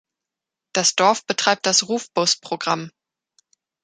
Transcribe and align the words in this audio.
Das 0.73 0.95
Dorf 0.95 1.27
betreibt 1.27 1.67
das 1.67 1.87
„Rufbus“-Programm. 1.87 2.89